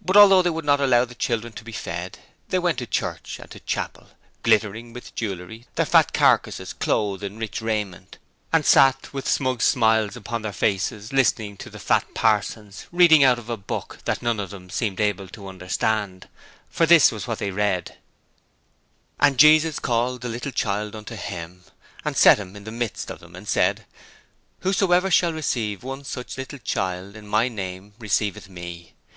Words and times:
But 0.00 0.16
although 0.16 0.40
they 0.40 0.50
would 0.50 0.64
not 0.64 0.80
allow 0.80 1.04
the 1.04 1.16
children 1.16 1.52
to 1.54 1.64
be 1.64 1.72
fed, 1.72 2.20
they 2.50 2.60
went 2.60 2.78
to 2.78 2.86
church 2.86 3.40
and 3.40 3.50
to 3.50 3.58
chapel, 3.58 4.10
glittering 4.44 4.92
with 4.92 5.16
jewellery, 5.16 5.66
their 5.74 5.84
fat 5.84 6.12
carcases 6.12 6.72
clothed 6.72 7.24
in 7.24 7.38
rich 7.40 7.60
raiment, 7.60 8.18
and 8.52 8.64
sat 8.64 9.12
with 9.12 9.26
smug 9.26 9.60
smiles 9.60 10.14
upon 10.14 10.42
their 10.42 10.52
faces 10.52 11.12
listening 11.12 11.56
to 11.56 11.70
the 11.70 11.80
fat 11.80 12.06
parsons 12.14 12.86
reading 12.92 13.24
out 13.24 13.36
of 13.36 13.50
a 13.50 13.56
Book 13.56 13.98
that 14.04 14.22
none 14.22 14.38
of 14.38 14.50
them 14.50 14.70
seemed 14.70 15.00
able 15.00 15.26
to 15.26 15.48
understand, 15.48 16.28
for 16.70 16.86
this 16.86 17.10
was 17.10 17.26
what 17.26 17.40
they 17.40 17.50
read: 17.50 17.98
'And 19.18 19.38
Jesus 19.40 19.80
called 19.80 20.24
a 20.24 20.28
little 20.28 20.52
child 20.52 20.94
unto 20.94 21.16
Him, 21.16 21.64
and 22.04 22.16
set 22.16 22.38
him 22.38 22.54
in 22.54 22.62
the 22.62 22.70
midst 22.70 23.10
of 23.10 23.18
them, 23.18 23.34
and 23.34 23.48
said: 23.48 23.86
Whosoever 24.60 25.10
shall 25.10 25.32
receive 25.32 25.82
one 25.82 26.04
such 26.04 26.38
little 26.38 26.60
child 26.60 27.16
in 27.16 27.26
My 27.26 27.48
name, 27.48 27.94
receiveth 27.98 28.48
Me. 28.48 28.94